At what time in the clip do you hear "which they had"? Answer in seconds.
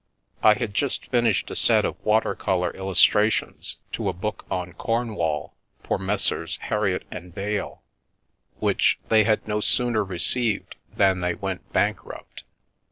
8.57-9.47